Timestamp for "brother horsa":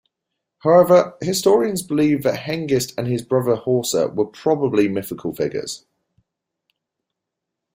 3.21-4.07